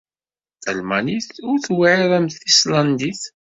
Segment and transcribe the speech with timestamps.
[0.63, 3.23] Talmanit ur tewɛiṛ am tislandit.